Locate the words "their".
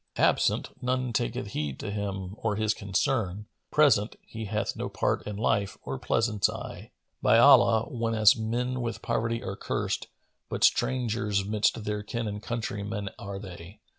11.83-12.01